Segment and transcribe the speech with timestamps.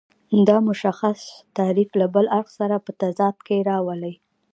[0.47, 1.21] دا متشخص
[1.57, 4.13] تعریف له بل اړخ سره په تضاد کې راولي.